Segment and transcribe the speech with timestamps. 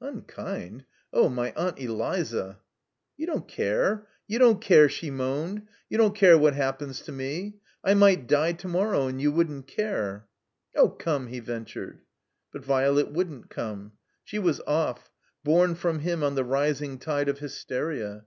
[0.00, 0.84] ''Unkind!
[1.12, 2.58] Oh, my Aunt EKza!"
[3.16, 4.06] "You don't care.
[4.28, 5.66] You don't care," she moaned.
[5.88, 7.56] "You don't care what happens to me.
[7.82, 10.28] I might die to morrow, and you wouldn't care."
[10.76, 12.02] "Oh, come —"he ventured.
[12.52, 13.94] But Violet wouldn't come.
[14.22, 15.10] She was oflf,
[15.42, 18.26] borne from him on the rising tide of hysteria.